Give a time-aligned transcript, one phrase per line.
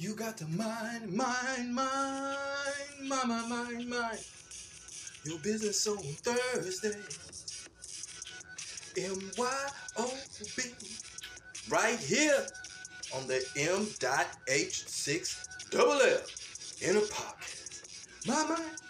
[0.00, 2.38] You got the mind, mind, mind,
[3.06, 4.18] mind, mind, mind.
[5.24, 6.96] Your business on Thursday.
[8.96, 9.66] M Y
[9.98, 10.10] O
[10.56, 10.62] B.
[11.68, 12.46] Right here
[13.14, 14.00] on the M.H6
[15.70, 16.20] double L
[16.80, 17.82] in a pocket.
[18.26, 18.80] My mind,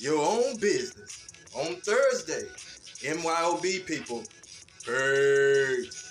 [0.00, 2.48] your own business on Thursday.
[3.04, 4.24] MYOB people.
[4.84, 6.05] Peace.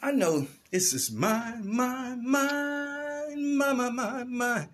[0.00, 4.68] I know this is mine, mine, mine, mine, mine, mine, mine.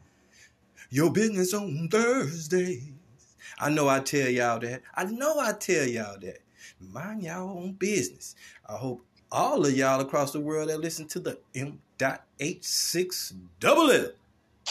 [0.91, 2.83] Your business on Thursdays.
[3.59, 4.83] I know I tell y'all that.
[4.95, 6.41] I know I tell y'all that.
[6.79, 8.37] Mind y'all own business.
[8.69, 14.09] I hope all of y'all across the world that listen to the M.H6 double L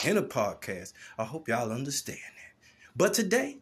[0.06, 0.94] in a podcast.
[1.17, 2.54] I hope y'all understand that.
[2.95, 3.58] But today,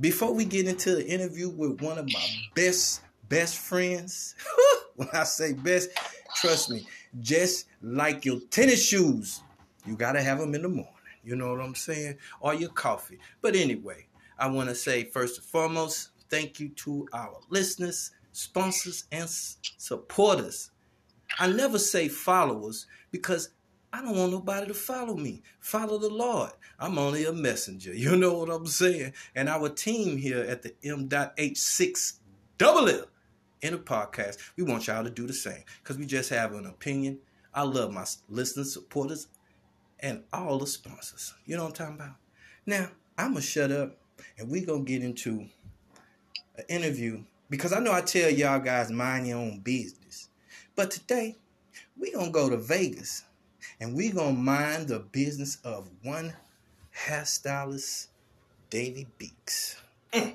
[0.00, 4.36] before we get into the interview with one of my best, best friends,
[4.96, 5.90] when I say best,
[6.36, 6.86] trust me,
[7.20, 9.42] just like your tennis shoes,
[9.86, 10.92] you got to have them in the morning.
[11.24, 12.18] You know what I'm saying?
[12.40, 13.18] Or your coffee.
[13.40, 14.06] But anyway,
[14.38, 20.70] I want to say first and foremost, thank you to our listeners, sponsors, and supporters.
[21.38, 23.50] I never say followers because
[23.92, 25.42] I don't want nobody to follow me.
[25.60, 26.50] Follow the Lord.
[26.78, 27.94] I'm only a messenger.
[27.94, 29.12] You know what I'm saying?
[29.34, 32.14] And our team here at the M.H6
[32.58, 33.04] double L
[33.64, 36.66] in a podcast, we want y'all to do the same because we just have an
[36.66, 37.18] opinion.
[37.54, 39.28] I love my listeners, supporters,
[40.00, 41.32] and all the sponsors.
[41.46, 42.16] You know what I'm talking about?
[42.66, 43.96] Now, I'm going to shut up
[44.38, 45.46] and we're going to get into
[46.58, 50.28] an interview because I know I tell y'all guys mind your own business.
[50.76, 51.36] But today,
[51.96, 53.24] we're going to go to Vegas
[53.80, 56.34] and we're going to mind the business of one
[57.06, 58.08] hairstylist,
[58.68, 59.80] Davie Beeks.
[60.12, 60.34] Mm.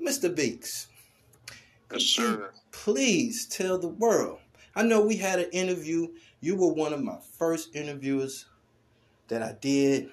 [0.00, 0.34] Mr.
[0.34, 0.86] Beeks,
[1.92, 2.50] Yes, sir.
[2.70, 4.38] Please tell the world.
[4.76, 6.08] I know we had an interview.
[6.40, 8.46] You were one of my first interviewers
[9.28, 10.10] that I did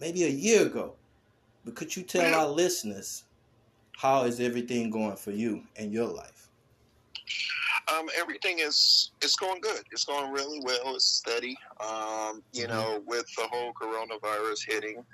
[0.00, 0.94] maybe a year ago.
[1.64, 3.24] But could you tell our listeners
[3.96, 6.48] how is everything going for you and your life?
[7.92, 9.82] Um, everything is it's going good.
[9.92, 10.94] It's going really well.
[10.94, 11.56] It's steady.
[11.80, 12.72] Um, you mm-hmm.
[12.72, 15.04] know, with the whole coronavirus hitting,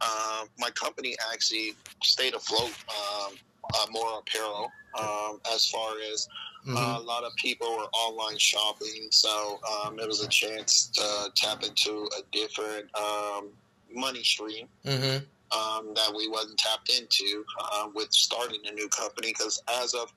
[0.00, 2.72] um, my company actually stayed afloat.
[2.88, 3.34] Um,
[3.74, 6.28] uh, more apparel um, as far as
[6.66, 6.76] mm-hmm.
[6.76, 11.30] uh, a lot of people were online shopping, so um, it was a chance to
[11.34, 13.50] tap into a different um,
[13.92, 14.68] money stream.
[14.84, 15.24] Mm-hmm.
[15.52, 20.12] Um, that we wasn't tapped into uh, with starting a new company because as of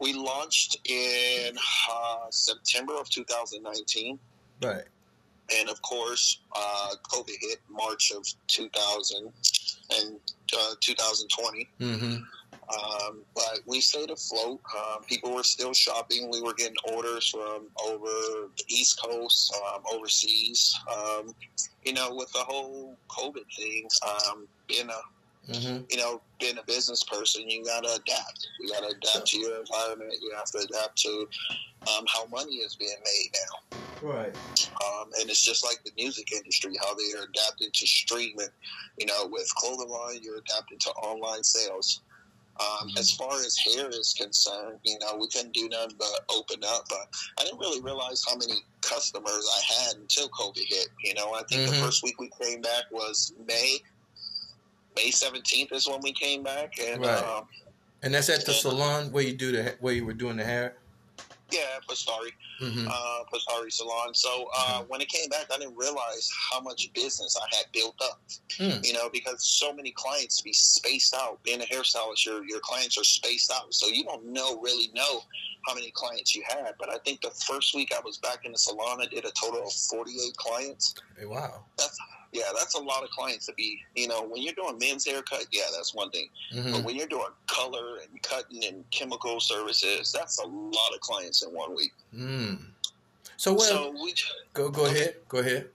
[0.00, 1.56] we launched in
[1.90, 4.18] uh, September of 2019.
[4.62, 4.84] Right.
[5.58, 9.32] And of course, uh, COVID hit March of 2000
[9.98, 10.16] and
[10.56, 11.68] uh, 2020.
[11.80, 12.22] Mm-hmm.
[12.68, 14.60] Um, but we stayed afloat.
[14.76, 16.30] Um, people were still shopping.
[16.30, 20.74] We were getting orders from over the East Coast, um, overseas.
[20.92, 21.34] Um,
[21.84, 25.00] you know, with the whole COVID thing, um, being a
[25.48, 25.84] Mm-hmm.
[25.90, 28.48] You know, being a business person, you gotta adapt.
[28.60, 30.14] You gotta adapt to your environment.
[30.22, 31.28] You have to adapt to
[31.82, 33.78] um, how money is being made now.
[34.08, 34.36] Right.
[34.84, 38.48] Um, and it's just like the music industry, how they are adapting to streaming.
[38.98, 42.00] You know, with clothing line, you're adapting to online sales.
[42.60, 42.98] Um, mm-hmm.
[42.98, 46.84] As far as hair is concerned, you know, we couldn't do nothing but open up.
[46.88, 50.88] But I didn't really realize how many customers I had until COVID hit.
[51.02, 51.72] You know, I think mm-hmm.
[51.72, 53.78] the first week we came back was May.
[54.96, 57.24] May seventeenth is when we came back, and right.
[57.24, 57.46] Um,
[58.02, 60.76] and that's at the salon where you do the where you were doing the hair.
[61.54, 62.88] Yeah, Pastari, mm-hmm.
[62.88, 64.12] uh, Pastari Salon.
[64.12, 67.94] So uh, when it came back, I didn't realize how much business I had built
[68.02, 68.20] up.
[68.58, 68.84] Mm.
[68.84, 71.42] You know, because so many clients be spaced out.
[71.44, 75.20] Being a hairstylist, your your clients are spaced out, so you don't know really know
[75.66, 76.72] how many clients you had.
[76.78, 79.32] But I think the first week I was back in the salon, I did a
[79.40, 80.94] total of forty eight clients.
[81.18, 81.98] Hey, wow, that's
[82.34, 85.46] yeah, that's a lot of clients to be, you know, when you're doing men's haircut,
[85.52, 86.28] yeah, that's one thing.
[86.52, 86.72] Mm-hmm.
[86.72, 91.42] But when you're doing color and cutting and chemical services, that's a lot of clients
[91.42, 91.92] in one week.
[92.14, 92.58] Mm.
[93.36, 94.14] So, well, so we
[94.52, 94.98] go go okay.
[94.98, 95.68] ahead, go ahead.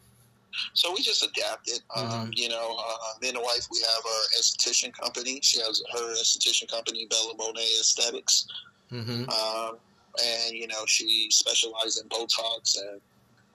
[0.73, 1.79] So we just adapted.
[1.95, 2.21] Um, mm-hmm.
[2.21, 5.39] Um, you know, uh, me and the wife, we have our esthetician company.
[5.41, 8.47] She has her esthetician company, Bella Monet Aesthetics.
[8.91, 9.29] Mm-hmm.
[9.29, 9.77] Um,
[10.25, 12.99] and, you know, she specializes in Botox and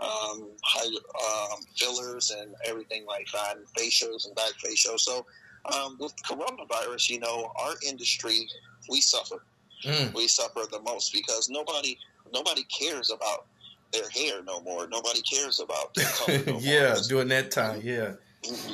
[0.00, 5.00] um, high, um, fillers and everything like that, and facials and back facials.
[5.00, 5.24] So
[5.72, 8.48] um, with coronavirus, you know, our industry
[8.88, 9.44] we suffer.
[9.84, 10.14] Mm.
[10.14, 11.98] We suffer the most because nobody
[12.32, 13.46] nobody cares about
[13.92, 14.86] their hair no more.
[14.88, 16.42] Nobody cares about their color.
[16.46, 18.12] No yeah, during that time, yeah.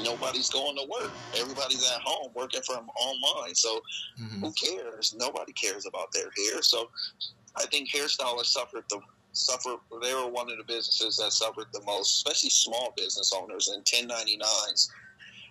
[0.02, 1.12] Nobody's going to work.
[1.38, 3.54] Everybody's at home working from online.
[3.54, 3.80] So
[4.20, 4.44] mm-hmm.
[4.44, 5.14] who cares?
[5.16, 6.60] Nobody cares about their hair.
[6.62, 6.90] So
[7.56, 9.00] I think hairstylists suffered the
[9.32, 9.76] suffer.
[10.02, 13.84] They were one of the businesses that suffered the most, especially small business owners and
[13.84, 14.88] 1099s.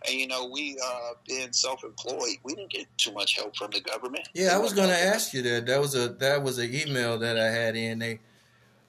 [0.07, 3.81] And you know, we uh, being self-employed, we didn't get too much help from the
[3.81, 4.29] government.
[4.33, 5.65] Yeah, I was going to ask you that.
[5.65, 7.99] That was a that was an email that I had in.
[7.99, 8.19] They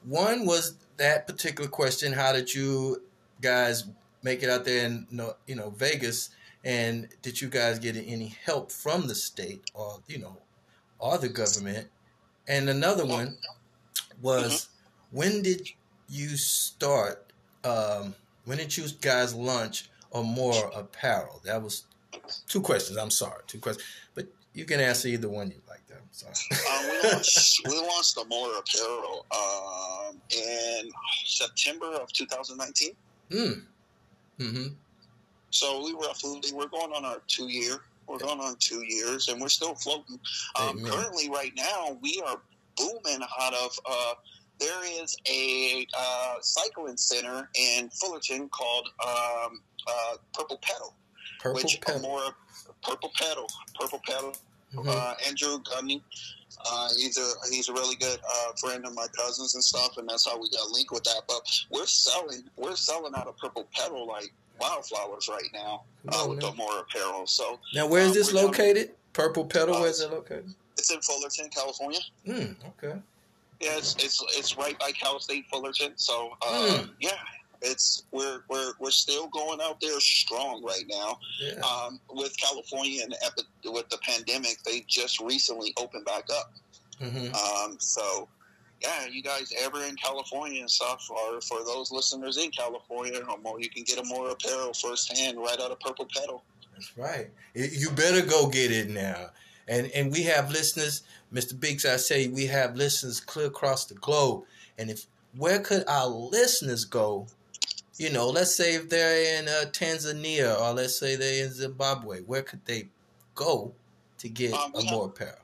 [0.04, 3.02] one was that particular question: How did you
[3.40, 3.84] guys
[4.22, 5.06] make it out there in
[5.46, 6.30] you know Vegas?
[6.62, 10.38] And did you guys get any help from the state or you know
[10.98, 11.88] or the government?
[12.46, 13.38] And another one
[14.20, 14.69] was mm-hmm.
[15.10, 15.68] When did
[16.08, 17.32] you start?
[17.64, 18.14] Um,
[18.44, 21.40] when did you guys launch or more apparel?
[21.44, 21.84] That was
[22.48, 22.98] two questions.
[22.98, 25.86] I'm sorry, two questions, but you can answer either one you like.
[25.86, 25.98] Them.
[26.10, 26.34] Sorry.
[26.52, 30.90] Uh, we launched we launched apparel um, in
[31.24, 32.90] September of 2019.
[33.30, 33.62] Mm.
[34.38, 34.66] Mm-hmm.
[35.50, 37.78] So we roughly we're going on our two year.
[38.06, 40.18] We're going on two years, and we're still floating.
[40.60, 42.40] Um, currently, right now, we are
[42.76, 43.78] booming out of.
[43.88, 44.14] Uh,
[44.60, 50.94] there is a uh, cycling center in Fullerton called um, uh, Purple Pedal,
[51.40, 52.02] Purple which Pedal.
[52.02, 52.22] more
[52.82, 53.46] Purple Pedal,
[53.78, 54.34] Purple Pedal.
[54.74, 54.88] Mm-hmm.
[54.88, 56.00] Uh, Andrew Gunning,
[56.64, 60.08] uh, he's a he's a really good uh, friend of my cousins and stuff, and
[60.08, 61.22] that's how we got linked with that.
[61.26, 66.40] But we're selling we're selling out of Purple Pedal like wildflowers right now uh, with
[66.40, 67.26] the more apparel.
[67.26, 68.92] So now, where is uh, this located?
[69.12, 70.54] Purple Pedal, uh, where is it located?
[70.78, 71.98] It's in Fullerton, California.
[72.26, 72.98] Mm, okay.
[73.60, 75.92] Yeah, it's, it's it's right by Cal State Fullerton.
[75.96, 76.90] So mm.
[77.00, 77.10] yeah,
[77.62, 81.18] it's we're we're we're still going out there strong right now.
[81.40, 81.60] Yeah.
[81.60, 86.52] Um, with California and epi- with the pandemic, they just recently opened back up.
[87.00, 87.34] Mm-hmm.
[87.34, 88.28] Um, so
[88.82, 93.60] yeah, you guys ever in California and stuff, or for those listeners in California, more,
[93.60, 96.42] you can get a more apparel firsthand right out of Purple Pedal.
[96.72, 97.28] That's right.
[97.54, 99.30] You better go get it now.
[99.68, 101.58] And and we have listeners, Mr.
[101.58, 104.44] Beeks, I say we have listeners clear across the globe.
[104.78, 105.06] And if
[105.36, 107.26] where could our listeners go?
[107.96, 112.20] You know, let's say if they're in uh, Tanzania or let's say they're in Zimbabwe,
[112.22, 112.88] where could they
[113.34, 113.72] go
[114.18, 115.34] to get um, more apparel?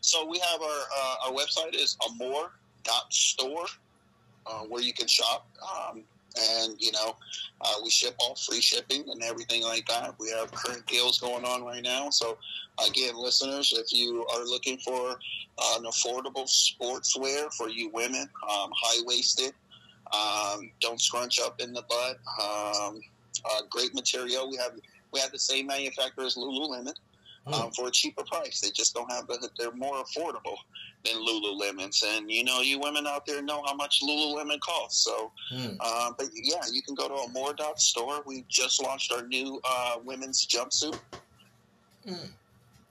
[0.00, 3.66] So we have our uh, our website is amore.store,
[4.46, 5.48] uh, where you can shop.
[5.62, 6.04] Um,
[6.36, 7.16] and you know,
[7.60, 10.14] uh, we ship all free shipping and everything like that.
[10.18, 12.10] We have current deals going on right now.
[12.10, 12.38] So
[12.86, 18.70] again, listeners, if you are looking for uh, an affordable sportswear for you women, um,
[18.74, 19.52] high waisted,
[20.12, 22.18] um, don't scrunch up in the butt.
[22.42, 23.00] Um,
[23.44, 24.50] uh, great material.
[24.50, 24.72] We have
[25.12, 26.94] we have the same manufacturer as Lululemon
[27.46, 27.68] um, hmm.
[27.70, 28.60] for a cheaper price.
[28.60, 29.48] They just don't have the.
[29.58, 30.56] They're more affordable
[31.04, 35.04] than Lululemons, and you know, you women out there know how much Lululemon costs.
[35.04, 35.76] So, mm.
[35.80, 38.22] uh, but yeah, you can go to a More Dot store.
[38.26, 40.98] We just launched our new uh, women's jumpsuit.
[42.06, 42.28] Mm.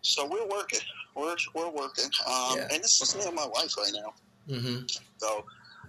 [0.02, 0.80] So we're working.
[1.16, 2.68] We're we're working, um, yeah.
[2.72, 4.14] and this is me and my wife right now.
[4.56, 4.86] Mm-hmm.
[5.18, 5.46] So.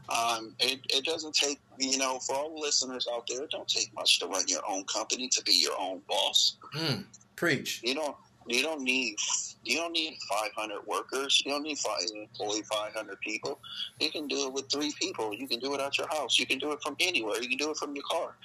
[0.07, 3.67] Um, it, it doesn't take, you know, for all the listeners out there, it don't
[3.67, 6.59] take much to run your own company, to be your own boss.
[6.77, 7.05] Mm.
[7.37, 7.81] Preach.
[7.83, 9.17] You know, you don't need
[9.65, 11.43] you don't need 500 workers.
[11.45, 13.59] You don't need five employ 500 people.
[13.99, 15.35] You can do it with three people.
[15.35, 16.39] You can do it at your house.
[16.39, 17.41] You can do it from anywhere.
[17.41, 18.37] You can do it from your car.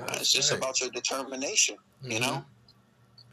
[0.00, 0.58] Uh, it's just right.
[0.58, 2.12] about your determination, mm-hmm.
[2.12, 2.44] you know,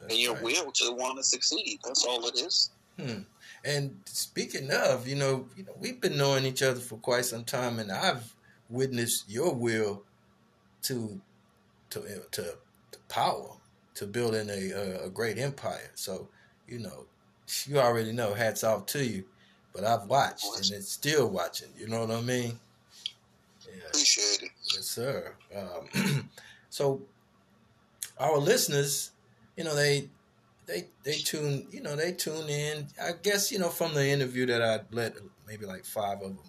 [0.01, 0.43] That's and your right.
[0.43, 1.79] will to want to succeed.
[1.85, 2.69] That's all it is.
[2.99, 3.21] Hmm.
[3.63, 7.45] And speaking of, you know, you know, we've been knowing each other for quite some
[7.45, 8.35] time, and I've
[8.69, 10.03] witnessed your will
[10.83, 11.21] to
[11.91, 12.41] to to,
[12.91, 13.58] to power
[13.99, 15.91] to building a, a great empire.
[15.95, 16.29] So,
[16.69, 17.05] you know,
[17.65, 18.33] you already know.
[18.33, 19.25] Hats off to you.
[19.73, 21.67] But I've watched, and it's still watching.
[21.77, 22.57] You know what I mean?
[23.67, 23.87] Yeah.
[23.89, 24.51] Appreciate it.
[24.73, 25.33] Yes, sir.
[25.53, 26.29] Um,
[26.69, 27.01] so,
[28.17, 29.11] our listeners,
[29.57, 30.07] you know, they
[30.65, 32.87] they they tune, you know, they tune in.
[33.01, 35.15] I guess you know from the interview that I let
[35.45, 36.39] maybe like five of them,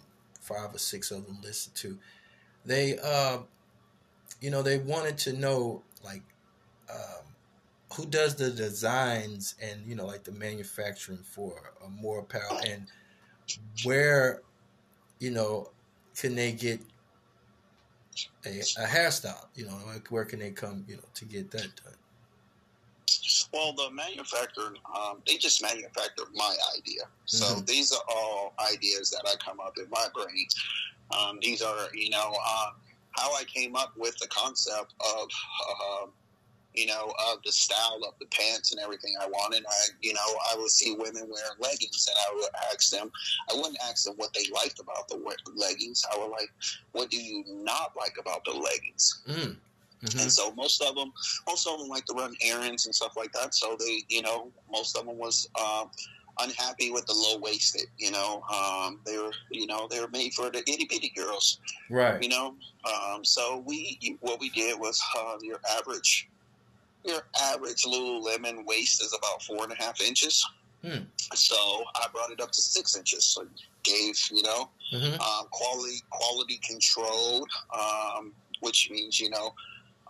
[0.41, 1.99] five or six of them listen to.
[2.65, 3.39] They, uh,
[4.41, 6.23] you know, they wanted to know like
[6.91, 7.25] um,
[7.95, 12.87] who does the designs and you know like the manufacturing for more apparel and
[13.85, 14.43] where
[15.19, 15.71] you know
[16.17, 16.81] can they get
[18.47, 21.69] a, a hairstyle you know like where can they come you know to get that
[21.83, 21.95] done?
[23.53, 27.03] Well the manufacturer um, they just manufacture my idea.
[27.25, 27.65] So mm-hmm.
[27.65, 30.47] these are all ideas that i come up in my brain.
[31.17, 32.71] Um, these are you know uh,
[33.17, 35.29] how i came up with the concept of
[35.69, 36.07] uh,
[36.75, 39.65] you know, of the style of the pants and everything I wanted.
[39.69, 40.21] I, you know,
[40.53, 43.11] I would see women wearing leggings and I would ask them,
[43.51, 45.21] I wouldn't ask them what they liked about the
[45.55, 46.05] leggings.
[46.13, 46.51] I would like,
[46.93, 49.23] what do you not like about the leggings?
[49.29, 49.57] Mm.
[50.05, 50.19] Mm-hmm.
[50.19, 51.13] And so most of them,
[51.47, 53.55] most of them like to run errands and stuff like that.
[53.55, 55.91] So they, you know, most of them was um,
[56.41, 57.87] unhappy with the low waisted.
[57.99, 61.59] You know, um, they were you know they were made for the itty bitty girls.
[61.91, 62.23] Right.
[62.23, 66.29] You know, um, so we what we did was uh, your average
[67.05, 70.47] your average Lululemon waist is about four and a half inches.
[70.85, 71.05] Hmm.
[71.35, 71.57] So
[71.97, 73.25] I brought it up to six inches.
[73.25, 73.47] So
[73.83, 79.55] gave you know hmm um, quality quality controlled, um, which means you know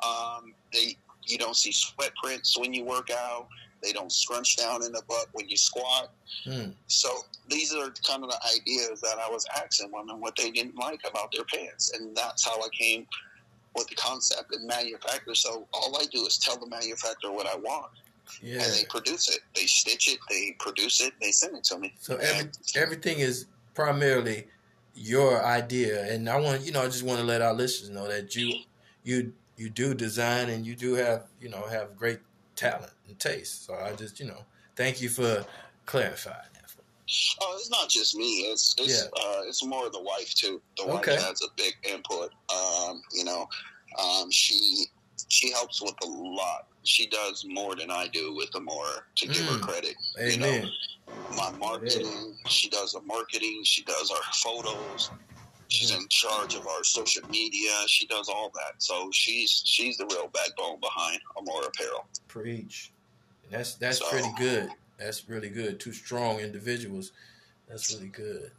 [0.06, 3.49] um, they you don't see sweat prints when you work out.
[3.82, 6.12] They don't scrunch down in the butt when you squat.
[6.44, 6.70] Hmm.
[6.87, 7.09] So
[7.49, 11.00] these are kind of the ideas that I was asking women what they didn't like
[11.09, 13.06] about their pants, and that's how I came
[13.74, 15.34] with the concept and manufacture.
[15.34, 17.92] So all I do is tell the manufacturer what I want,
[18.42, 18.62] Yeah.
[18.62, 19.40] and they produce it.
[19.54, 21.94] They stitch it, they produce it, they send it to me.
[22.00, 24.46] So every, everything is primarily
[24.94, 28.08] your idea, and I want you know I just want to let our listeners know
[28.08, 28.60] that you
[29.04, 32.20] you you do design and you do have you know have great
[32.56, 33.66] talent and taste.
[33.66, 34.44] So I just you know
[34.76, 35.44] thank you for
[35.86, 36.50] clarifying
[37.40, 38.43] Oh, it's not just me.
[38.52, 39.09] It's it's Yeah.
[39.25, 40.61] uh, it's more the wife too.
[40.76, 41.12] The Okay.
[41.17, 42.33] wife has a big input.
[42.55, 43.49] Um, you know,
[43.99, 44.87] um, she
[45.29, 46.67] she helps with a lot.
[46.85, 49.62] She does more than I do with the more to give her Mm.
[49.62, 49.97] credit.
[50.19, 50.62] Amen.
[50.62, 50.62] You
[51.09, 53.62] know, my marketing, she does the marketing.
[53.64, 55.11] She does our photos.
[55.69, 57.71] She's in charge of our social media.
[57.87, 58.83] She does all that.
[58.83, 62.07] So she's she's the real backbone behind Amore Apparel.
[62.29, 62.90] Preach.
[63.50, 64.71] That's that's So- pretty good.
[65.00, 65.80] That's really good.
[65.80, 67.11] Two strong individuals.
[67.69, 68.52] That's really good.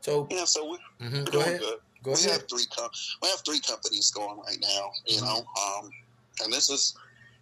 [0.00, 1.60] So Yeah, so we, we're go doing ahead.
[1.60, 1.78] good.
[2.02, 2.30] Go we ahead.
[2.32, 2.90] have three com-
[3.22, 5.90] we have three companies going right now you know um
[6.42, 6.94] and this is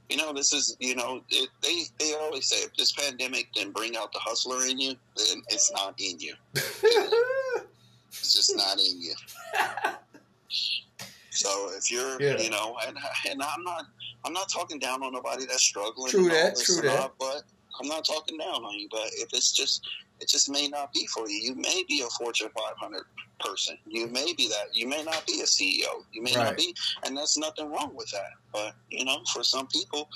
[0.09, 3.73] you know this is you know it, they they always say if this pandemic didn't
[3.77, 9.01] bring out the hustler in you then it's not in you it's just not in
[9.01, 9.15] you
[11.31, 12.39] so if you're Yeah.
[12.39, 12.97] you know and
[13.31, 13.85] and i'm not
[14.25, 17.13] i'm not talking down on nobody that's struggling True that, true that.
[17.21, 17.43] but
[17.81, 19.87] i'm not talking down on you but if it's just
[20.21, 23.03] it just may not be for you you may be a fortune 500
[23.41, 23.79] person.
[23.87, 24.75] You may be that.
[24.75, 26.05] You may not be a CEO.
[26.13, 26.47] You may Right.
[26.47, 28.31] not be, and that's nothing wrong with that.
[28.53, 30.09] But you know, for some people,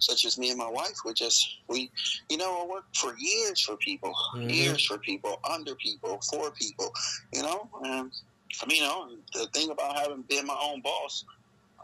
[0.00, 1.92] such as me and my wife, we just we,
[2.28, 4.50] you know, I worked for years for people, Mhm.
[4.52, 6.92] years for people, under people, for people.
[7.32, 8.12] You know, and
[8.60, 11.24] I mean, you know, the thing about having been my own boss,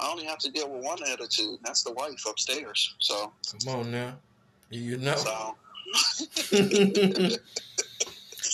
[0.00, 1.50] I only have to deal with one attitude.
[1.50, 2.96] And that's the wife upstairs.
[2.98, 3.32] So,
[3.64, 4.18] Come on now.
[4.70, 5.16] You know.
[5.16, 5.56] so.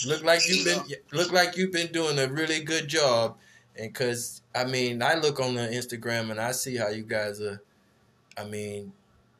[0.05, 0.81] Look like you've been
[1.11, 3.37] look like you've been doing a really good job.
[3.75, 7.41] And cuz I mean I look on the Instagram and I see how you guys
[7.41, 7.61] are
[8.37, 8.93] I mean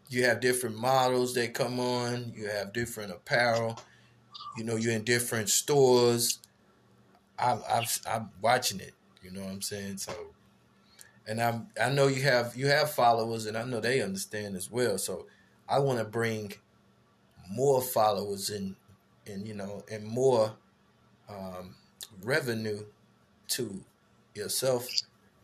[0.10, 2.34] you have different models that come on.
[2.36, 3.79] You have different apparel.
[4.57, 6.39] You know you're in different stores.
[7.38, 8.93] I I've, I'm watching it.
[9.22, 9.98] You know what I'm saying?
[9.98, 10.13] So
[11.27, 14.72] and I'm I know you have you have followers and I know they understand as
[14.72, 14.98] well.
[14.98, 15.27] So
[15.69, 16.53] I want to bring
[17.50, 18.75] more followers and
[19.25, 20.54] and you know and more
[21.30, 21.75] um,
[22.24, 22.84] revenue
[23.50, 23.82] to
[24.34, 24.88] yourself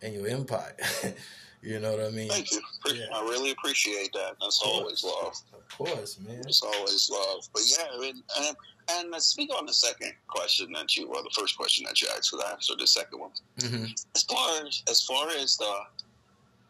[0.02, 0.76] and your empire.
[1.62, 2.30] you know what I mean?
[2.30, 2.62] thank you.
[2.88, 3.06] Yeah.
[3.14, 4.36] I really appreciate that.
[4.42, 5.34] That's always love.
[5.54, 6.42] Of course, man.
[6.48, 7.48] It's always love.
[7.54, 8.58] But yeah, and, and,
[8.92, 12.08] and to speak on the second question that you, or the first question that you
[12.16, 13.32] asked, because I answered the second one.
[13.62, 15.74] hmm As far as, as far as the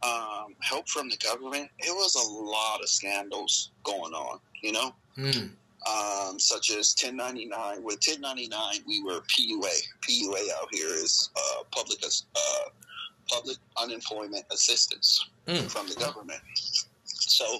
[0.05, 4.93] um, help from the government, it was a lot of scandals going on, you know?
[5.17, 5.49] Mm.
[5.85, 7.83] Um, such as 1099.
[7.83, 9.75] With 1099, we were PUA.
[10.01, 12.69] PUA out here is uh, public uh,
[13.29, 15.69] public unemployment assistance Mm.
[15.69, 16.39] from the government.
[17.03, 17.59] So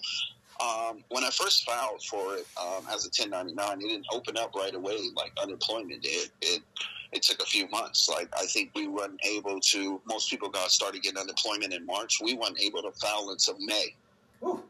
[0.63, 4.55] um, when I first filed for it um, as a 1099, it didn't open up
[4.55, 6.29] right away like unemployment did.
[6.41, 6.62] It
[7.13, 8.10] it took a few months.
[8.10, 10.01] Like I think we weren't able to.
[10.05, 12.20] Most people got started getting unemployment in March.
[12.22, 13.96] We weren't able to file until May.
[14.43, 14.63] Ooh.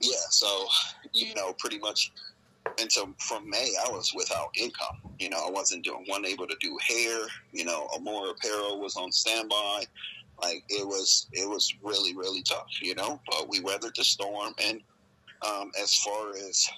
[0.00, 0.66] Yeah, so
[1.12, 2.12] you know, pretty much
[2.80, 4.98] until from May, I was without income.
[5.18, 7.18] You know, I wasn't doing, wasn't able to do hair.
[7.52, 9.84] You know, Amore Apparel was on standby.
[10.40, 12.68] Like it was, it was really, really tough.
[12.80, 14.54] You know, but we weathered the storm.
[14.62, 14.80] And
[15.46, 16.68] um, as far as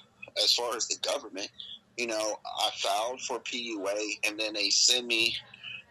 [0.43, 1.49] as far as the government,
[1.97, 5.35] you know, I filed for PUA, and then they send me.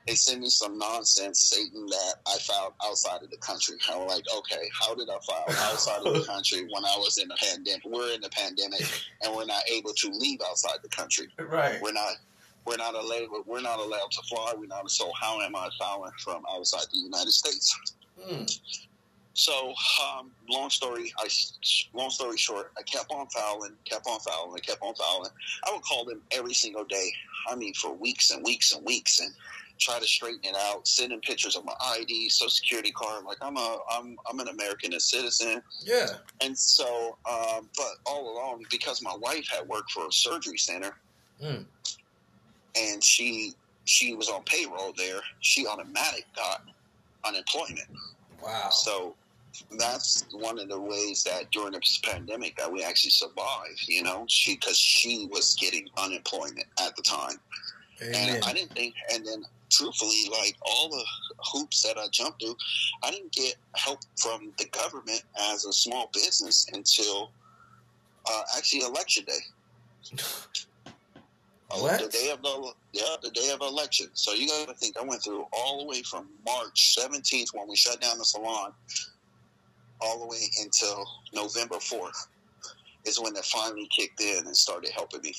[0.06, 3.76] They send me some nonsense stating that I filed outside of the country.
[3.88, 7.26] I'm like, okay, how did I file outside of the country when I was in
[7.26, 7.80] the pandemic?
[7.86, 8.82] We're in the pandemic,
[9.22, 11.28] and we're not able to leave outside the country.
[11.38, 11.80] Right.
[11.80, 12.16] We're not.
[12.66, 13.28] We're not allowed.
[13.46, 14.52] We're not allowed to fly.
[14.56, 14.90] We're not.
[14.90, 17.94] So how am I filing from outside the United States?
[18.28, 18.60] Mm.
[19.36, 21.28] So, um, long story, I
[21.92, 25.30] long story short, I kept on fouling, kept on fouling, kept on fouling.
[25.66, 27.10] I would call them every single day.
[27.50, 29.32] I mean, for weeks and weeks and weeks, and
[29.80, 30.86] try to straighten it out.
[30.86, 34.98] Sending pictures of my ID, Social Security card, like I'm a I'm I'm an American
[35.00, 35.60] citizen.
[35.82, 36.06] Yeah.
[36.40, 40.96] And so, um, but all along, because my wife had worked for a surgery center,
[41.42, 41.64] Mm.
[42.76, 43.52] and she
[43.84, 46.62] she was on payroll there, she automatic got
[47.26, 47.88] unemployment.
[48.42, 48.70] Wow.
[48.70, 49.16] So
[49.78, 53.84] that's one of the ways that during this pandemic that we actually survived.
[53.86, 57.36] You know, she because she was getting unemployment at the time,
[58.02, 58.36] Amen.
[58.36, 58.94] and I didn't think.
[59.12, 61.04] And then, truthfully, like all the
[61.52, 62.56] hoops that I jumped through,
[63.02, 67.30] I didn't get help from the government as a small business until
[68.30, 70.16] uh, actually election day.
[71.80, 72.00] What?
[72.00, 74.08] The day of the yeah, the day of election.
[74.12, 77.68] So you got to think I went through all the way from March 17th when
[77.68, 78.72] we shut down the salon,
[80.04, 82.28] all the way until November 4th
[83.04, 85.34] is when it finally kicked in and started helping me.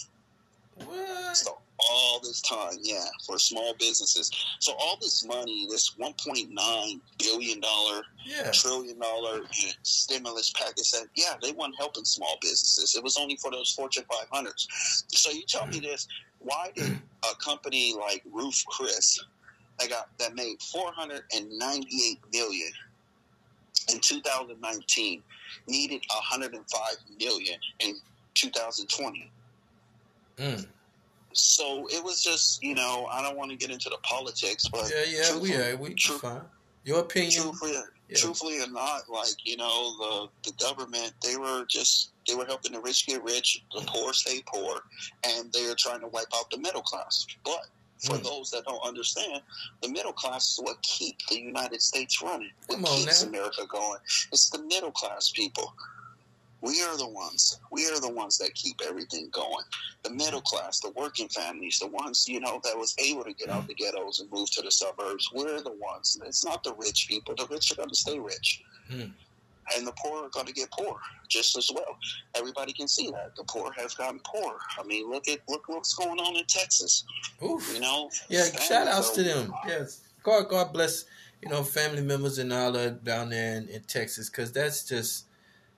[0.85, 1.37] what?
[1.37, 1.57] So
[1.89, 4.31] all this time, yeah, for small businesses.
[4.59, 8.51] So all this money, this 1.9 billion dollar, Yeah.
[8.51, 9.41] trillion dollar
[9.83, 12.95] stimulus package, said, yeah, they weren't helping small businesses.
[12.95, 14.67] It was only for those Fortune 500s.
[15.09, 15.85] So you tell me mm-hmm.
[15.85, 16.07] this:
[16.39, 19.19] Why did a company like Ruth's Chris
[19.79, 22.71] that got that made 498 million
[23.91, 25.21] in 2019
[25.67, 27.95] needed 105 million in
[28.33, 29.31] 2020?
[30.37, 30.65] Mm.
[31.33, 34.89] So it was just, you know, I don't want to get into the politics, but
[34.93, 35.75] Yeah, yeah, we are.
[35.75, 36.41] We true- fine.
[36.83, 37.41] Your opinion.
[37.41, 37.73] truthfully,
[38.09, 38.15] Yeah.
[38.17, 42.73] truthfully or not, like you know, the the government they were just they were helping
[42.73, 44.83] the rich get rich, the poor stay poor,
[45.23, 47.25] and they are trying to wipe out the middle class.
[47.43, 47.65] But
[47.99, 48.23] for Mm.
[48.23, 49.41] those that don't understand,
[49.81, 52.51] the middle class is what keep the United States running.
[52.67, 53.29] What Come on keeps now.
[53.29, 53.99] America going?
[54.31, 55.73] It's the middle class people.
[56.61, 57.59] We are the ones.
[57.71, 59.63] We are the ones that keep everything going.
[60.03, 63.49] The middle class, the working families, the ones you know that was able to get
[63.49, 65.29] out the ghettos and move to the suburbs.
[65.31, 66.17] We're the ones.
[66.25, 67.35] It's not the rich people.
[67.35, 69.09] The rich are going to stay rich, Hmm.
[69.75, 71.97] And the poor are going to get poor just as well.
[72.35, 74.57] Everybody can see that the poor have gotten poor.
[74.79, 77.03] I mean, look at look what's going on in Texas.
[77.43, 77.73] Oof.
[77.73, 78.09] You know.
[78.29, 79.53] Yeah, shout outs so- to them.
[79.67, 80.01] Yes.
[80.23, 81.05] God, God bless,
[81.43, 85.25] you know, family members and all that down there in, in Texas, because that's just,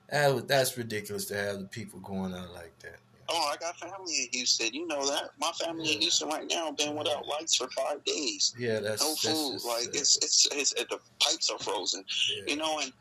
[0.09, 2.95] that, that's ridiculous to have the people going out like that.
[3.29, 4.73] Oh, I got family in Houston.
[4.73, 5.31] You know that.
[5.38, 8.55] My family in Houston right now been without lights for five days.
[8.57, 9.53] Yeah, that's, No that's food.
[9.55, 12.05] just, like uh, it's, it's it's the pipes are frozen.
[12.38, 12.43] yeah.
[12.53, 12.93] You know, and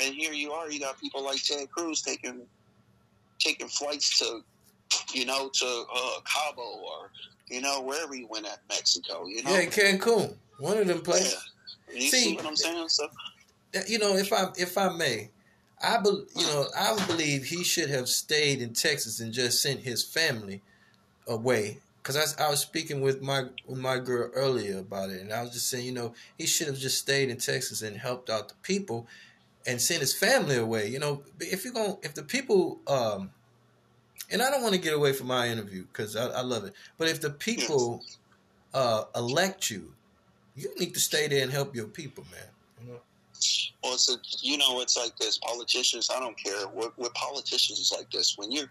[0.00, 0.70] and here you are.
[0.70, 2.42] You got people like Ted Cruz taking
[3.38, 4.40] taking flights to,
[5.12, 7.10] you know, to uh, Cabo or
[7.48, 9.26] you know wherever he went at Mexico.
[9.26, 9.52] You know.
[9.52, 11.02] yeah, Cancun, one of them Yeah.
[11.04, 11.50] places.
[11.92, 12.88] You See- see what I'm saying?
[12.88, 13.08] So
[13.88, 15.30] you know, if I if I may,
[15.82, 19.80] I bel you know I believe he should have stayed in Texas and just sent
[19.80, 20.62] his family
[21.26, 21.78] away.
[22.02, 25.42] Because I, I was speaking with my with my girl earlier about it, and I
[25.42, 28.48] was just saying, you know, he should have just stayed in Texas and helped out
[28.50, 29.06] the people,
[29.66, 30.88] and sent his family away.
[30.88, 33.30] You know, if you're going, if the people, um,
[34.30, 36.74] and I don't want to get away from my interview because I, I love it,
[36.98, 38.02] but if the people
[38.72, 39.94] uh, elect you,
[40.56, 42.48] you need to stay there and help your people, man.
[42.80, 43.00] You know?
[43.82, 45.38] Well, it's a, you know, it's like this.
[45.38, 46.68] Politicians, I don't care.
[46.68, 48.38] With, with politicians, it's like this.
[48.38, 48.66] When your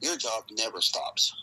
[0.00, 1.34] your job never stops.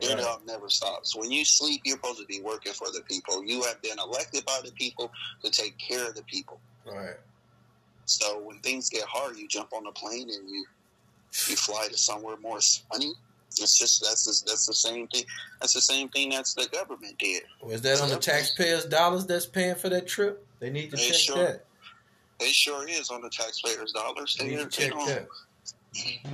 [0.00, 0.20] Your Right.
[0.22, 1.16] job never stops.
[1.16, 3.44] When you sleep, you're supposed to be working for the people.
[3.44, 5.10] You have been elected by the people
[5.42, 6.60] to take care of the people.
[6.84, 7.16] Right.
[8.06, 10.64] So when things get hard, you jump on a plane and you
[11.48, 13.12] you fly to somewhere more sunny.
[13.48, 15.24] It's just that's the, that's the same thing.
[15.60, 17.42] That's the same thing that's the government did.
[17.62, 20.46] Oh, Was that on the taxpayers' dollars that's paying for that trip?
[20.60, 21.64] They need to They check sure- that.
[22.38, 24.36] It sure is on the taxpayers' dollars.
[24.38, 25.26] They They, need to check that.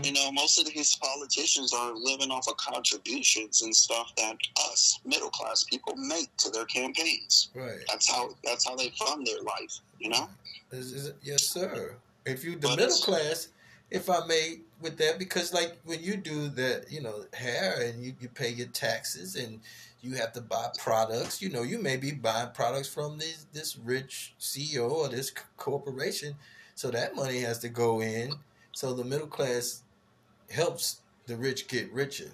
[0.03, 4.37] You know, most of his politicians are living off of contributions and stuff that
[4.71, 7.51] us middle class people make to their campaigns.
[7.55, 7.79] Right.
[7.89, 9.79] That's how that's how they fund their life.
[9.99, 10.29] You know.
[10.73, 11.97] Is- is yes, sir.
[12.25, 13.49] If you the But middle class,
[13.91, 18.05] if I may, with that, because like when you do that, you know, hair and
[18.05, 19.61] you, you pay your taxes and
[20.01, 21.41] you have to buy products.
[21.41, 26.35] You know, you may be buying products from this this rich CEO or this corporation,
[26.75, 28.33] so that money has to go in.
[28.73, 29.83] So the middle class
[30.51, 32.31] helps the rich get richer.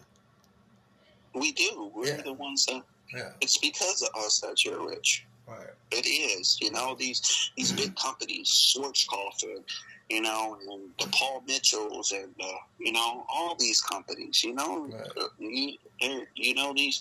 [1.34, 1.90] We do.
[1.94, 2.22] We're Yeah.
[2.22, 2.82] the ones that.
[3.14, 3.32] Yeah.
[3.40, 5.24] It's because of us that you're rich.
[5.46, 5.68] Right.
[5.90, 6.58] It is.
[6.60, 9.64] You know these these big companies, Schwarzkopf, and
[10.10, 12.46] you know, and the Paul Mitchells, and uh,
[12.78, 14.42] you know all these companies.
[14.44, 15.06] You know, Right.
[15.16, 15.76] uh, you,
[16.34, 17.00] you know these.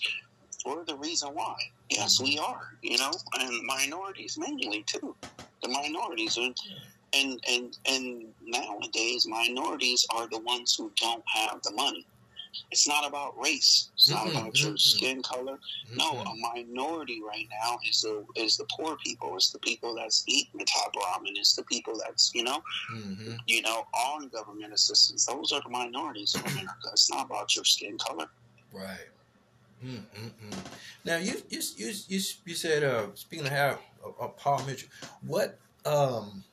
[0.65, 1.55] We're the reason why.
[1.89, 2.77] Yes, we are.
[2.81, 5.15] You know, and minorities mainly too.
[5.61, 6.55] The minorities, and
[7.13, 12.05] and and and nowadays minorities are the ones who don't have the money.
[12.71, 13.91] It's not about race.
[13.95, 15.59] It's not Mm-mm, about your skin color.
[15.95, 16.31] No, Mhm.
[16.31, 19.35] a minority right now is the is the poor people.
[19.35, 21.33] It's the people that's eating the top ramen.
[21.35, 23.37] It's the people that's you know Mhm.
[23.47, 25.25] you know on government assistance.
[25.25, 26.89] Those are the minorities in America.
[26.91, 28.27] It's not about your skin color.
[28.73, 29.07] Right.
[31.05, 33.79] Now you you you you, you said uh, speaking of how
[34.19, 34.89] uh, Paul Mitchell,
[35.21, 36.43] what um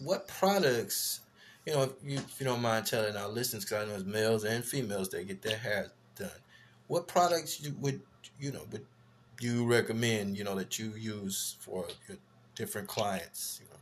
[0.00, 1.20] what products
[1.66, 4.04] you know if you, if you don't mind telling our listeners because I know it's
[4.04, 6.30] males and females that get their hair done.
[6.88, 8.00] What products you would
[8.38, 8.86] you know would
[9.40, 12.18] you recommend you know that you use for your
[12.54, 13.60] different clients?
[13.62, 13.80] You know?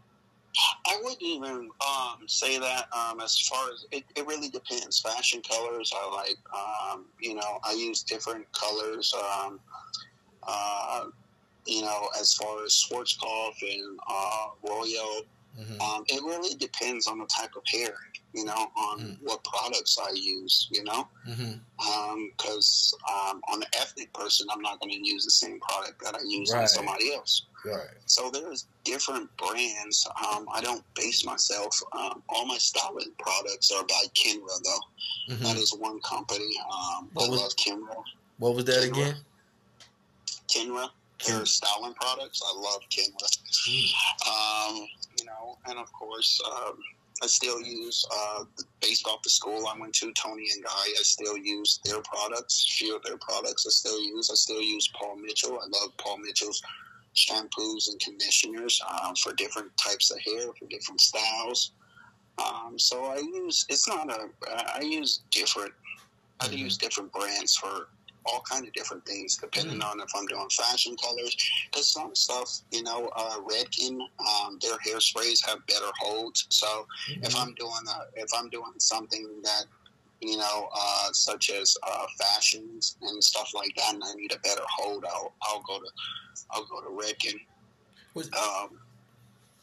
[0.87, 5.00] I wouldn't even um, say that um, as far as it, it really depends.
[5.00, 9.14] Fashion colors, I like, um, you know, I use different colors.
[9.14, 9.61] Um,
[10.42, 11.04] uh,
[11.66, 15.22] you know, as far as Schwarzkopf and uh, Royal,
[15.56, 15.80] Mhm.
[15.80, 17.94] um, it really depends on the type of hair,
[18.32, 19.18] you know, on Mm.
[19.22, 21.08] what products I use, you know,
[22.30, 26.14] because um, on an ethnic person, I'm not going to use the same product that
[26.14, 27.42] I use on somebody else.
[27.64, 27.88] Right.
[28.06, 30.06] So there's different brands.
[30.30, 31.80] Um, I don't base myself.
[31.92, 35.34] Um, all my styling products are by Kenra, though.
[35.34, 35.38] Mhm.
[35.40, 36.56] That is one company.
[36.70, 38.02] Um, I was- love Kenra.
[38.38, 39.24] What was that again?
[40.46, 40.90] Kenra,
[41.26, 42.40] their styling products.
[42.46, 43.28] I love Kenra.
[44.26, 44.88] Um,
[45.40, 46.79] know, and of course, um,
[47.22, 48.44] I still use, uh,
[48.81, 52.77] based off the school I went to, Toni and Guy, I still use their products,
[52.79, 54.31] few of their products I still use.
[54.31, 55.59] I still use Paul Mitchell.
[55.61, 56.62] I love Paul Mitchell's
[57.16, 61.72] shampoos and conditioners um, for different types of hair, for different styles.
[62.38, 64.29] Um, so I use, it's not a,
[64.77, 65.72] I use different,
[66.38, 66.59] I Mhm.
[66.59, 67.88] use different brands for
[68.26, 71.37] all kind of different things, depending on if I'm doing fashion colors.
[71.70, 76.46] Because some stuff, you know, uh, Redken, um, their hairsprays have better holds.
[76.50, 76.87] So
[77.22, 77.40] if Mhm.
[77.40, 79.64] I'm doing a, if I'm doing something that
[80.20, 84.38] you know, uh, such as uh, fashions and stuff like that, and I need a
[84.40, 85.90] better hold, I'll I'll go to
[86.50, 87.38] I'll go to Redken.
[88.14, 88.81] Was- Um,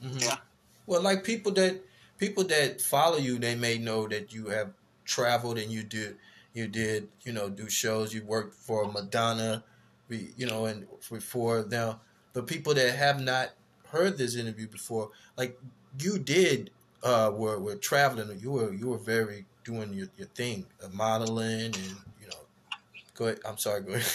[0.02, 0.22] Mhm.
[0.22, 0.38] Yeah.
[0.86, 1.82] Well, like people that
[2.18, 4.74] people that follow you, they may know that you have
[5.06, 6.18] traveled and you did
[6.56, 8.14] you did you know do shows.
[8.16, 9.64] You worked for Madonna,
[10.10, 12.02] you know, and before now.
[12.34, 13.52] But people that have not
[13.90, 15.60] heard this interview before, like
[16.02, 16.72] you did,
[17.04, 18.40] uh, were were traveling.
[18.40, 21.76] You were you were very doing your, your thing, uh, modeling, and
[22.22, 22.40] you know.
[23.16, 23.40] Go ahead.
[23.46, 23.82] I'm sorry.
[23.84, 24.08] Go ahead.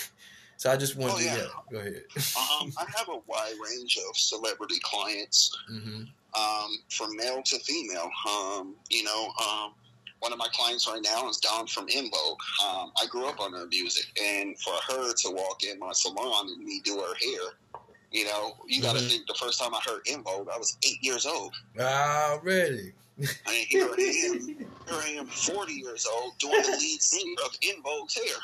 [0.61, 1.37] So I just wanted Oh, to yeah.
[1.39, 1.47] yeah.
[1.73, 2.03] Go ahead.
[2.37, 5.57] um, I have a wide range of celebrity clients.
[5.69, 6.03] hmm
[6.39, 8.11] um, from male to female.
[8.29, 9.73] Um, you know, um,
[10.21, 12.39] one of my clients right now is Dawn from En Vogue.
[12.65, 16.49] Um, I grew up on her music, and for her to walk in my salon
[16.49, 17.81] and me do her hair,
[18.13, 19.09] you know, you got to Mhm.
[19.11, 21.55] think the first time I heard En Vogue, I was eight years old.
[21.79, 22.93] Already.
[23.19, 24.47] And here I am,
[24.87, 28.37] here I am, 40 years old, doing the lead singer of En Vogue's hair.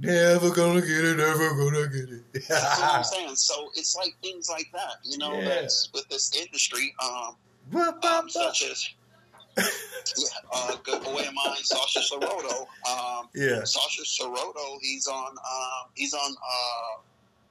[0.00, 2.48] Never gonna get it, never gonna get it.
[2.48, 3.34] That's what I'm saying.
[3.36, 5.48] So it's like things like that, you know, Yeah.
[5.48, 6.94] that's with this industry.
[7.02, 7.36] Um,
[8.04, 8.88] um, such as
[10.52, 12.66] uh, good boy of mine, Sasha Soroto.
[12.88, 13.64] Um, yeah.
[13.64, 17.00] Sasha Soroto, he's on, uh, he's on, uh,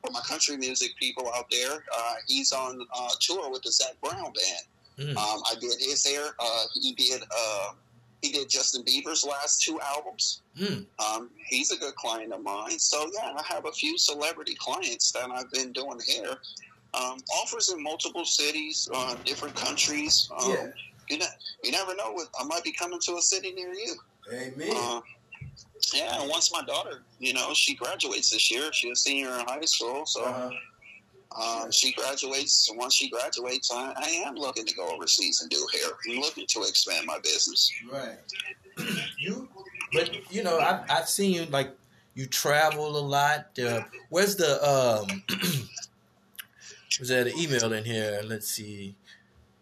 [0.04, 3.96] for my country music people out there, uh, he's on uh, tour with the Zac
[4.02, 4.66] Brown band.
[4.98, 5.18] Mm.
[5.18, 6.30] Um, I did his hair.
[6.40, 7.74] Uh, he did, uh,
[8.22, 10.42] he did Justin Bieber's last two albums.
[10.60, 10.86] Mm.
[10.98, 12.80] Um, he's a good client of mine.
[12.80, 16.38] So yeah, I have a few celebrity clients that I've been doing hair.
[16.94, 20.30] Um, offers in multiple cities, uh, different countries.
[20.36, 20.68] Um, Yeah.
[21.10, 21.26] You, ne-
[21.64, 23.96] you never know what I might be coming to a city near you.
[24.32, 24.70] Amen.
[24.76, 25.02] Uh,
[25.94, 28.72] yeah, and once my daughter, you know, she graduates this year.
[28.74, 31.64] She's a senior in high school, so Uh-huh.
[31.64, 32.70] um, she graduates.
[32.76, 35.92] Once she graduates, I, I am looking to go overseas and do hair.
[36.10, 37.72] I'm looking to expand my business.
[37.92, 38.18] Right.
[39.20, 39.48] you,
[39.94, 41.72] but you know, I've I've seen you like
[42.16, 43.58] you travel a lot.
[43.58, 45.24] Uh, where's the um?
[47.00, 48.22] was there an email in here?
[48.26, 48.96] Let's see.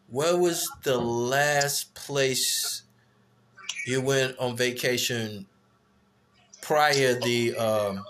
[0.09, 2.83] Where was the last place
[3.85, 5.47] you went on vacation
[6.61, 8.05] prior the um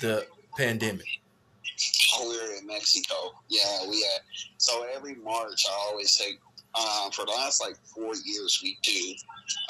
[0.00, 1.06] the pandemic?
[2.14, 3.14] Oh, we were in Mexico.
[3.48, 4.20] Yeah, we had.
[4.58, 6.38] So every March, I always take.
[6.74, 9.14] Um, for the last like four years, we do.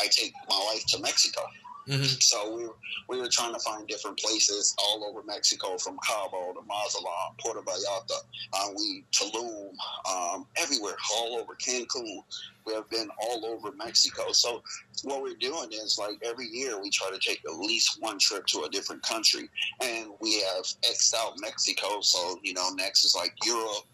[0.00, 1.42] I take my wife to Mexico.
[1.86, 2.76] Hmm So we were,
[3.08, 7.60] we were trying to find different places all over Mexico, from Cabo to Mazatlan, Puerto
[7.62, 8.18] Vallarta,
[8.52, 9.72] uh, we Tulum,
[10.10, 12.22] um, everywhere, all over Cancun.
[12.64, 14.30] We have been all over Mexico.
[14.32, 14.62] So
[15.02, 18.46] what we're doing is like every year we try to take at least one trip
[18.46, 19.48] to a different country,
[19.82, 22.00] and we have xed out Mexico.
[22.00, 23.84] So you know, next is like Europe.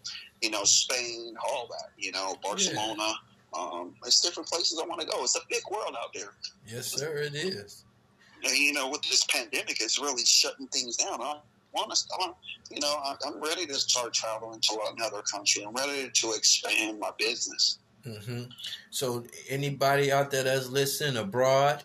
[0.41, 2.95] you know, Spain, all that, you know, Barcelona.
[2.97, 3.13] Yeah.
[3.57, 5.23] Um, it's different places I want to go.
[5.23, 6.33] It's a big world out there.
[6.67, 7.83] Yes, sir, it is.
[8.43, 11.21] You know, with this pandemic, it's really shutting things down.
[11.21, 11.39] I
[11.73, 12.35] want to, I want,
[12.71, 15.63] you know, I, I'm ready to start traveling to another country.
[15.65, 17.79] I'm ready to expand my business.
[18.05, 18.43] Mm-hmm.
[18.91, 21.83] So, anybody out there that's listening abroad,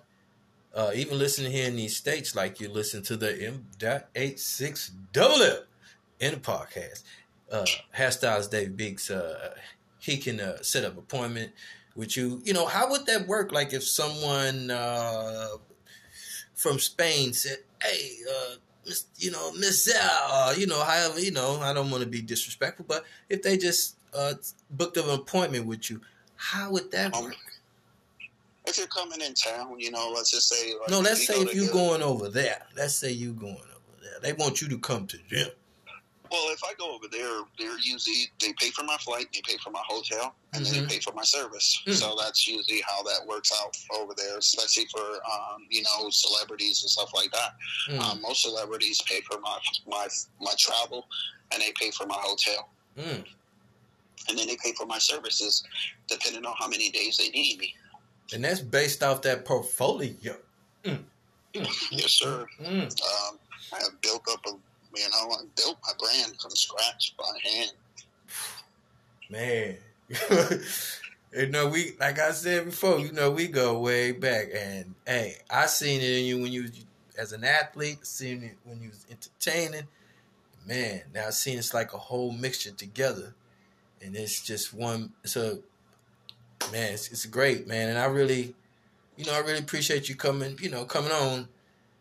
[0.74, 5.50] uh, even listening here in these states, like you listen to the M.86 W
[6.20, 7.02] in the podcast,
[7.50, 7.64] uh,
[7.96, 9.54] Hairstyles Dave Beeks, uh,
[10.04, 11.52] he can uh, set up appointment
[11.96, 12.42] with you.
[12.44, 13.52] You know, how would that work?
[13.52, 15.48] Like if someone uh,
[16.54, 18.56] from Spain said, "Hey, uh,
[19.16, 22.84] you know, Miss uh, you know, however, you know, I don't want to be disrespectful,
[22.86, 24.34] but if they just uh,
[24.70, 26.02] booked an appointment with you,
[26.36, 27.36] how would that um, work?
[28.66, 30.72] If you're coming in town, you know, let's just say.
[30.80, 32.62] Like, no, let's say if you're going over there.
[32.76, 34.20] Let's say you're going over there.
[34.22, 35.48] They want you to come to them.
[36.34, 39.56] Well, if I go over there, they're usually they pay for my flight, they pay
[39.58, 40.74] for my hotel, and mm-hmm.
[40.74, 41.80] then they pay for my service.
[41.86, 41.92] Mm-hmm.
[41.92, 46.82] So that's usually how that works out over there, especially for um, you know celebrities
[46.82, 47.50] and stuff like that.
[47.88, 48.00] Mm-hmm.
[48.00, 50.08] Um, most celebrities pay for my my
[50.40, 51.06] my travel,
[51.52, 52.68] and they pay for my hotel,
[52.98, 53.24] mm.
[54.28, 55.62] and then they pay for my services,
[56.08, 57.72] depending on how many days they need me.
[58.32, 60.34] And that's based off that portfolio.
[60.82, 60.98] Mm.
[61.54, 62.44] yes, sir.
[62.60, 62.82] Mm.
[62.82, 63.38] Um,
[63.72, 64.52] I have built up a
[64.96, 67.72] you know, I built my brand from scratch by hand.
[69.30, 69.76] Man.
[71.32, 75.36] you know, we like I said before, you know, we go way back and hey,
[75.50, 76.68] I seen it in you when you
[77.18, 79.88] as an athlete, seen it when you was entertaining.
[80.66, 83.34] Man, now I seen it's like a whole mixture together.
[84.02, 85.60] And it's just one so
[86.70, 87.88] man, it's, it's great, man.
[87.88, 88.54] And I really
[89.16, 91.48] you know, I really appreciate you coming, you know, coming on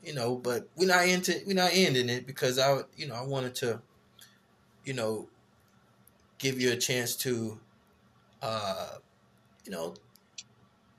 [0.03, 3.23] you know, but we're not into we're not ending it because I you know I
[3.23, 3.81] wanted to,
[4.83, 5.27] you know,
[6.37, 7.59] give you a chance to,
[8.41, 8.89] uh,
[9.65, 9.95] you know,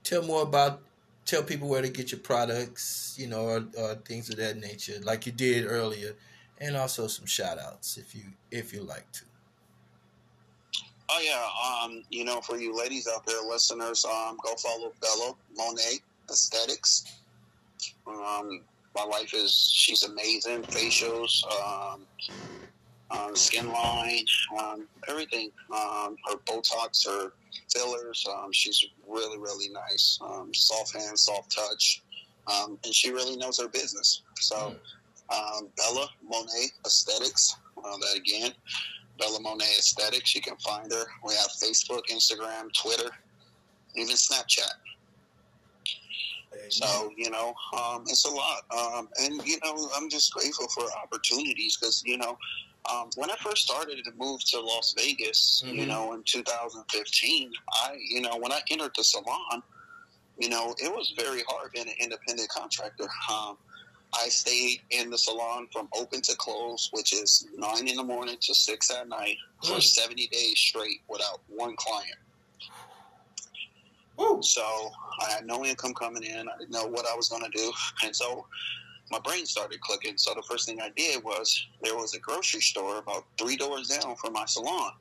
[0.03, 0.81] tell more about
[1.27, 4.95] tell people where to get your products, you know, or, or things of that nature,
[5.03, 6.15] like you did earlier,
[6.61, 9.25] and also some shout outs if you if you like to.
[11.11, 15.35] Oh yeah, um, you know, for you ladies out there, listeners, um, go follow Bella
[15.57, 15.99] Monet
[16.31, 17.05] Aesthetics.
[18.07, 18.63] Um,
[18.95, 20.63] my wife is she's amazing.
[20.63, 22.07] Facials, um,
[23.11, 24.25] um, skin line,
[24.59, 25.51] um, everything.
[25.75, 27.33] Um, her Botox, her
[27.73, 28.27] fillers.
[28.31, 30.19] Um, she's really really nice.
[30.23, 32.03] Um, soft hands, soft touch,
[32.47, 34.23] um, and she really knows her business.
[34.37, 34.75] So,
[35.35, 37.57] um, Bella Monet Aesthetics.
[37.77, 38.53] Uh, that again,
[39.19, 40.35] Bella Monet Aesthetics.
[40.35, 41.05] You can find her.
[41.27, 43.11] We have Facebook, Instagram, Twitter,
[43.95, 44.73] even Snapchat.
[46.69, 50.85] So you know, um, it's a lot, um, and you know, I'm just grateful for
[51.03, 52.37] opportunities because you know,
[52.91, 55.77] um, when I first started to move to Las Vegas, mm-hmm.
[55.77, 59.63] you know, in 2015, I, you know, when I entered the salon,
[60.39, 63.09] you know, it was very hard being an independent contractor.
[63.33, 63.57] Um,
[64.13, 68.37] I stayed in the salon from open to close, which is nine in the morning
[68.41, 69.75] to six at night, mm-hmm.
[69.75, 72.17] for 70 days straight without one client.
[74.17, 74.43] Woo.
[74.43, 74.63] So
[75.21, 76.49] I had no income coming in.
[76.49, 77.73] I didn't know what I was going to do.
[78.05, 78.47] And so
[79.11, 80.17] my brain started clicking.
[80.17, 83.89] So the first thing I did was there was a grocery store about three doors
[83.89, 84.93] down from my salon.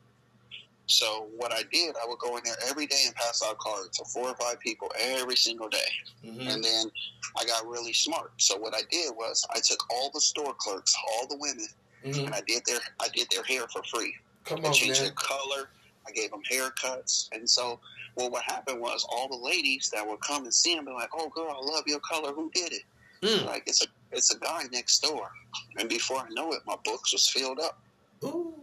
[0.85, 3.97] So what I did, I would go in there every day and pass out cards
[3.97, 5.77] to four or five people every single day.
[6.25, 6.47] Mm-hmm.
[6.47, 6.91] And then
[7.39, 8.31] I got really smart.
[8.37, 11.67] So what I did was I took all the store clerks, all the women,
[12.05, 12.25] mm-hmm.
[12.25, 14.13] and I did their I did their hair for free.
[14.43, 15.05] Come I on, changed man.
[15.05, 15.69] their color.
[16.05, 17.79] I gave them haircuts, and so
[18.15, 21.09] well, what happened was all the ladies that would come and see him be like,
[21.13, 22.33] "Oh, girl, I love your color.
[22.33, 22.83] Who did it?"
[23.21, 23.45] Mm.
[23.45, 25.29] Like it's a it's a guy next door,
[25.77, 27.79] and before I know it, my books was filled up.
[28.23, 28.53] Ooh.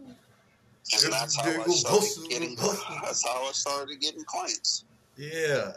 [0.93, 2.55] And that's how I started getting.
[3.03, 4.83] That's how I started getting clients.
[5.15, 5.73] Yeah,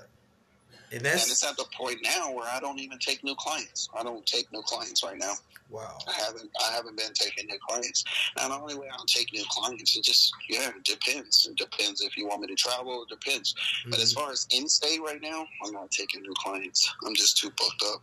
[0.94, 3.88] and that's and it's at the point now where I don't even take new clients.
[3.98, 5.32] I don't take new clients right now.
[5.68, 5.98] Wow.
[6.06, 8.04] I haven't I haven't been taking new clients.
[8.40, 11.48] And the only way I don't take new clients, it just yeah, it depends.
[11.50, 13.54] It depends if you want me to travel, it depends.
[13.54, 13.90] Mm-hmm.
[13.90, 14.20] But as mm-hmm.
[14.20, 16.94] far as in state right now, I'm not taking new clients.
[17.04, 18.02] I'm just too booked up.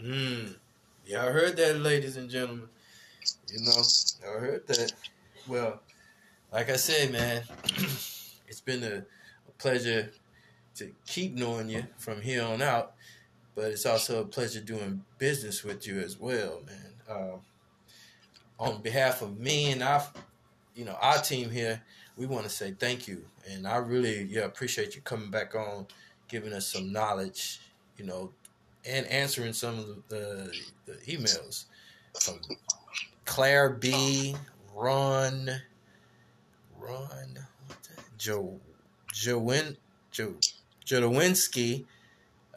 [0.00, 0.54] Mm.
[1.06, 2.68] Yeah, I heard that, ladies and gentlemen.
[3.52, 3.82] You know,
[4.24, 4.92] I heard that.
[5.48, 5.80] Well,
[6.52, 7.42] like I said, man,
[8.46, 10.10] it's been a, a pleasure
[10.80, 12.94] to keep knowing you from here on out,
[13.54, 16.92] but it's also a pleasure doing business with you as well, man.
[17.08, 17.36] Uh,
[18.58, 20.02] on behalf of me and our,
[20.74, 21.82] you know, our team here,
[22.16, 25.86] we want to say thank you, and I really, yeah, appreciate you coming back on,
[26.28, 27.60] giving us some knowledge,
[27.98, 28.32] you know,
[28.88, 30.52] and answering some of the,
[30.86, 31.64] the, the emails
[32.18, 32.40] from
[33.26, 34.34] Claire B,
[34.74, 35.50] Ron,
[36.78, 37.38] Ron,
[38.16, 38.58] Joe,
[39.12, 39.52] Joe,
[40.10, 40.34] Joe,
[40.90, 41.84] Jodowinski,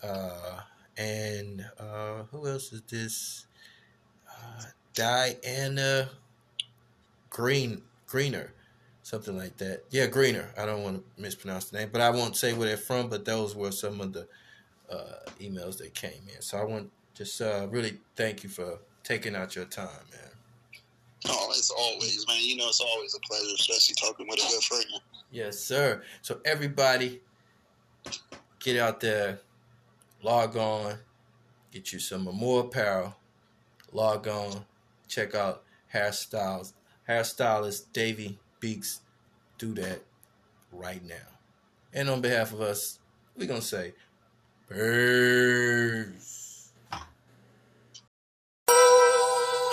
[0.01, 0.59] uh,
[0.97, 3.45] and uh, who else is this?
[4.27, 4.63] Uh,
[4.95, 6.09] Diana
[7.29, 8.53] Green Greener,
[9.03, 9.83] something like that.
[9.91, 10.49] Yeah, Greener.
[10.57, 13.07] I don't want to mispronounce the name, but I won't say where they're from.
[13.07, 14.27] But those were some of the
[14.91, 16.41] uh, emails that came in.
[16.41, 20.31] So I want just uh, really thank you for taking out your time, man.
[21.27, 22.37] Oh, it's always, man.
[22.41, 24.85] You know, it's always a pleasure, especially talking with a good friend.
[25.31, 26.03] Yes, sir.
[26.21, 27.21] So everybody,
[28.59, 29.39] get out there,
[30.21, 30.97] log on,
[31.71, 33.15] get you some more apparel,
[33.91, 34.65] log on,
[35.07, 35.63] check out
[35.93, 36.73] hairstyles,
[37.07, 39.01] hairstylist Davie Beeks.
[39.57, 40.01] Do that
[40.71, 41.15] right now.
[41.93, 42.99] And on behalf of us,
[43.37, 43.93] we're gonna say,
[44.67, 46.71] peace.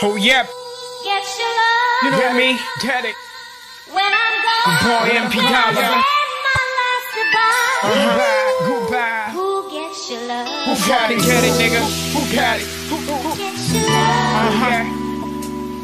[0.03, 0.47] Oh yeah.
[1.05, 2.03] Get your love.
[2.03, 3.15] You know me, get it.
[3.93, 4.79] When I'm gone.
[4.83, 6.03] Boy, MP Dollar.
[7.83, 8.67] Said my last goodbye.
[8.67, 9.31] Goodbye, goodbye.
[9.33, 10.47] Who gets your love?
[10.67, 11.83] Who got it, get it, nigga?
[12.13, 12.67] Who got it?
[12.89, 13.37] Who, who, who?
[13.37, 13.91] Gets your love.
[13.91, 14.97] Uh huh.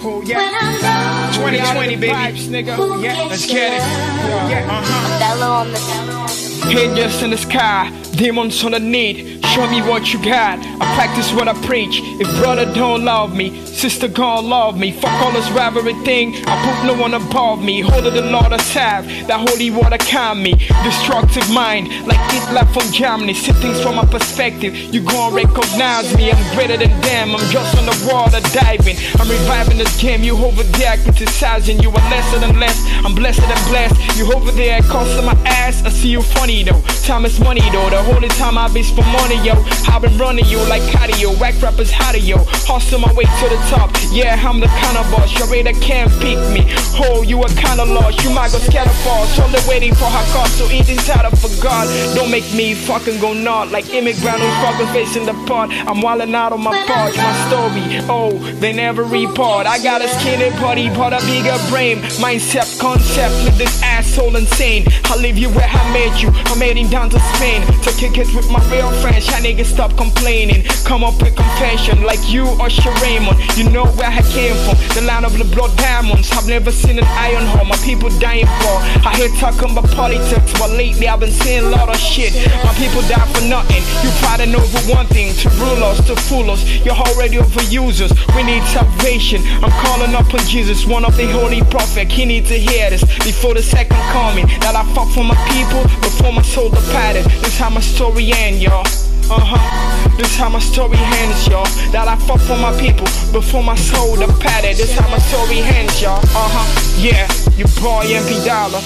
[0.09, 0.59] Oh When yeah.
[0.61, 2.13] I'm 2020, baby.
[2.15, 2.75] nigga.
[2.77, 3.81] Who Yeah, gets let's get it.
[3.81, 4.51] love?
[4.51, 5.19] Yeah, uh huh.
[5.19, 6.29] Bellow on the bellow on
[6.71, 9.45] the Angels in the sky, demons on the need.
[9.47, 10.59] Show me what you got.
[10.59, 12.01] I practice what I preach.
[12.21, 14.93] If brother don't love me, sister gon' love me.
[14.93, 16.35] Fuck all this rivalry thing.
[16.47, 17.81] I put no one above me.
[17.81, 19.07] Hold the Lord have.
[19.27, 20.53] That holy water calm me.
[20.85, 23.35] Destructive mind, like it Hitler from Germany.
[23.35, 24.75] See things from my perspective.
[24.93, 26.31] You gon' recognize me.
[26.31, 27.35] I'm greater than them.
[27.35, 28.97] I'm just on the water diving.
[29.19, 30.23] I'm reviving this game.
[30.23, 31.81] You over there criticizing.
[31.81, 32.79] You are lesser than less.
[33.05, 34.19] I'm blessed and blessed.
[34.19, 35.83] You over there costing my ass.
[35.85, 36.81] I see you funny though.
[37.05, 37.91] Time is money though.
[37.91, 39.59] The whole time I bitch for money, yo.
[39.91, 41.35] I've been running you like cardio.
[41.41, 42.39] Whack rappers hotter, yo.
[42.69, 43.91] Hustle my way to the top.
[44.13, 45.35] Yeah, I'm the kind of boss.
[45.39, 46.63] Your radar can't pick me.
[47.03, 48.23] Oh, you a kind of lost.
[48.23, 49.39] You might go scatter falls.
[49.39, 50.47] Only waiting for her car.
[50.55, 51.87] So eat this out for God.
[52.15, 55.71] Don't make me fucking go nod like immigrant who's fucking facing the pot.
[55.91, 57.17] I'm wildin' out on my porch.
[57.17, 57.83] My story.
[58.09, 59.67] Oh, they never report.
[59.67, 61.99] I got a skinny body, but a bigger brain.
[62.23, 64.85] Mindset, concept with this asshole insane.
[65.05, 66.29] I leave you where I made you.
[66.53, 69.27] I'm heading down to Spain to kick it with my real friends.
[69.27, 70.63] Y'all niggas stop complaining.
[70.85, 72.69] Come up with confession like you or
[73.03, 73.37] Raymond.
[73.57, 74.77] You know where I came from.
[74.95, 76.31] The land of the blood diamonds.
[76.33, 77.65] I've never seen an iron hole.
[77.65, 78.77] My people dying for.
[79.01, 82.35] I hear talking about politics, but lately I've been seeing a lot of shit.
[82.65, 83.83] My people die for nothing.
[84.05, 86.63] You fighting over one thing to rule us, to fool us.
[86.85, 88.13] You're already overusers.
[88.37, 89.41] We need salvation.
[89.65, 92.13] I'm calling up on Jesus, one of the holy prophet.
[92.13, 94.47] He needs to hear this before the second coming.
[94.61, 97.25] That I fought for my people before my soul departed.
[97.41, 98.87] This how my story end, y'all.
[99.31, 100.17] Uh huh.
[100.17, 101.65] This how my story ends, y'all.
[101.93, 104.77] That I fought for my people before my soul departed.
[104.77, 106.19] This how my story ends, y'all.
[106.19, 106.67] Uh huh.
[106.99, 108.83] Yeah, you boy MP Dollar.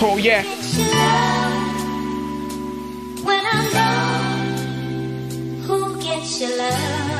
[0.00, 0.42] Oh yeah.
[5.66, 7.11] Who gets your love?